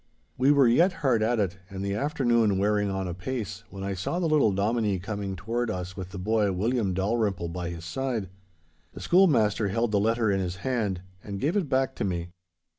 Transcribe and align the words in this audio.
We 0.35 0.51
were 0.51 0.67
yet 0.67 0.93
hard 1.05 1.21
at 1.21 1.39
it, 1.39 1.59
and 1.69 1.85
the 1.85 1.93
afternoon 1.93 2.57
wearing 2.57 2.89
on 2.89 3.07
apace 3.07 3.63
when 3.69 3.83
I 3.83 3.93
saw 3.93 4.17
the 4.17 4.25
little 4.27 4.51
Dominie 4.51 4.97
coming 4.97 5.35
toward 5.35 5.69
us 5.69 5.95
with 5.95 6.09
the 6.09 6.17
boy 6.17 6.51
William 6.51 6.95
Dalrymple 6.95 7.49
by 7.49 7.69
his 7.69 7.85
side. 7.85 8.31
The 8.93 8.99
schoolmaster 8.99 9.67
held 9.67 9.91
the 9.91 9.99
letter 9.99 10.31
in 10.31 10.39
his 10.39 10.55
hand 10.65 11.03
and 11.23 11.39
gave 11.39 11.55
it 11.55 11.69
back 11.69 11.93
to 11.97 12.03
me. 12.03 12.29